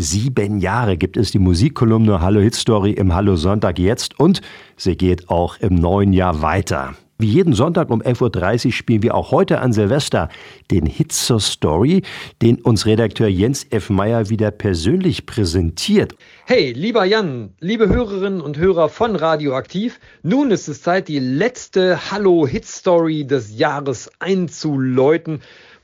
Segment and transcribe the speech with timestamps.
[0.00, 4.40] sieben Jahre gibt es die Musikkolumne Hallo Hit Story im Hallo Sonntag jetzt und
[4.76, 6.94] sie geht auch im neuen Jahr weiter.
[7.18, 10.28] Wie jeden Sonntag um 11.30 Uhr spielen wir auch heute an Silvester
[10.70, 12.02] den Hit zur Story,
[12.42, 13.90] den uns Redakteur Jens F.
[13.90, 16.14] Meyer wieder persönlich präsentiert.
[16.46, 22.12] Hey, lieber Jan, liebe Hörerinnen und Hörer von Radioaktiv, nun ist es Zeit, die letzte
[22.12, 25.40] Hallo Hit Story des Jahres einzuläuten.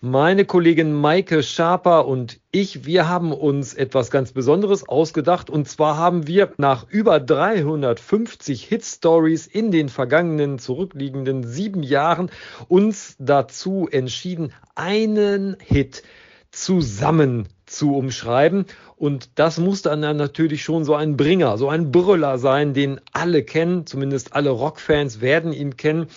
[0.06, 5.48] Meine Kollegin Maike Schaper und ich, wir haben uns etwas ganz Besonderes ausgedacht.
[5.48, 12.30] Und zwar haben wir nach über 350 Hit-Stories in den vergangenen zurückliegenden sieben Jahren
[12.68, 16.02] uns dazu entschieden, einen Hit
[16.50, 18.66] zusammen zu umschreiben.
[18.96, 23.42] Und das muss dann natürlich schon so ein Bringer, so ein Brüller sein, den alle
[23.42, 26.08] kennen, zumindest alle Rockfans werden ihn kennen.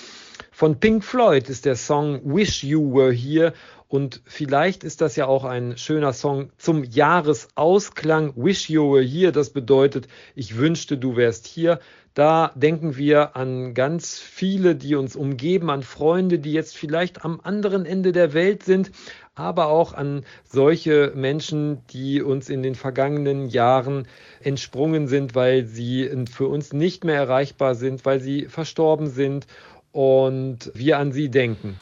[0.52, 3.54] Von Pink Floyd ist der Song Wish You Were Here
[3.90, 8.34] und vielleicht ist das ja auch ein schöner Song zum Jahresausklang.
[8.36, 11.80] Wish You Were Here, das bedeutet, ich wünschte, du wärst hier.
[12.14, 17.40] Da denken wir an ganz viele, die uns umgeben, an Freunde, die jetzt vielleicht am
[17.42, 18.92] anderen Ende der Welt sind,
[19.36, 24.08] aber auch an solche Menschen, die uns in den vergangenen Jahren
[24.42, 29.46] entsprungen sind, weil sie für uns nicht mehr erreichbar sind, weil sie verstorben sind
[29.92, 31.80] und wir an sie denken.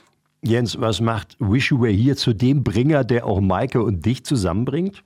[0.48, 4.24] Jens, was macht Wish You Were Here zu dem Bringer, der auch Maike und dich
[4.24, 5.04] zusammenbringt?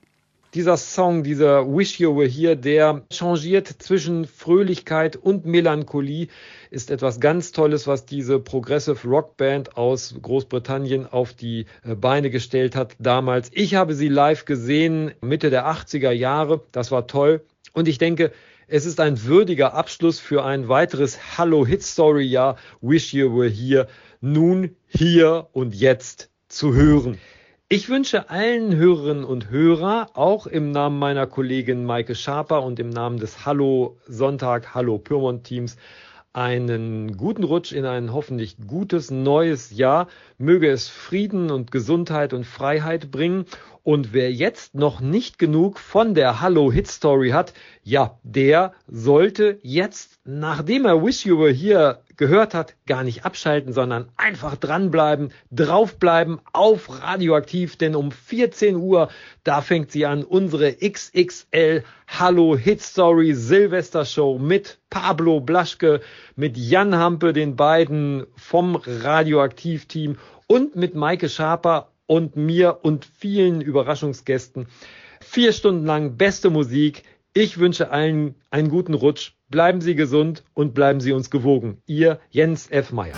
[0.52, 6.28] Dieser Song, dieser Wish You Were Here, der changiert zwischen Fröhlichkeit und Melancholie,
[6.70, 12.28] ist etwas ganz Tolles, was diese Progressive Rock Band aus Großbritannien auf die äh, Beine
[12.28, 13.50] gestellt hat damals.
[13.54, 16.64] Ich habe sie live gesehen, Mitte der 80er Jahre.
[16.70, 17.42] Das war toll.
[17.72, 18.30] Und ich denke,
[18.72, 22.56] es ist ein würdiger Abschluss für ein weiteres Hallo Hit Story Jahr.
[22.80, 23.88] Wish You Were Here
[24.20, 27.18] nun hier und jetzt zu hören.
[27.68, 32.90] Ich wünsche allen Hörerinnen und Hörer, auch im Namen meiner Kollegin Maike Schaper und im
[32.90, 35.76] Namen des Hallo Sonntag, Hallo Pyrmont Teams,
[36.32, 40.08] einen guten Rutsch in ein hoffentlich gutes neues Jahr.
[40.38, 43.46] Möge es Frieden und Gesundheit und Freiheit bringen.
[43.82, 49.58] Und wer jetzt noch nicht genug von der Hallo Hit Story hat, ja, der sollte
[49.62, 55.32] jetzt, nachdem er Wish You Were Here gehört hat, gar nicht abschalten, sondern einfach dranbleiben,
[55.50, 59.08] draufbleiben auf Radioaktiv, denn um 14 Uhr,
[59.42, 66.02] da fängt sie an, unsere XXL Hallo Hit Story Silvester Show mit Pablo Blaschke,
[66.36, 73.06] mit Jan Hampe, den beiden vom Radioaktiv Team und mit Maike Schaper und mir und
[73.18, 74.66] vielen Überraschungsgästen.
[75.22, 77.02] Vier Stunden lang beste Musik.
[77.32, 79.34] Ich wünsche allen einen guten Rutsch.
[79.48, 81.80] Bleiben Sie gesund und bleiben Sie uns gewogen.
[81.86, 82.90] Ihr Jens F.
[82.90, 83.14] Meyer.